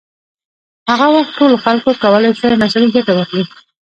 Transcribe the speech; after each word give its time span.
هغه 0.89 1.07
وخت 1.15 1.31
ټولو 1.39 1.55
خلکو 1.65 1.89
کولای 2.03 2.31
شوای 2.39 2.55
مساوي 2.61 2.87
ګټه 2.95 3.11
واخلي. 3.15 3.43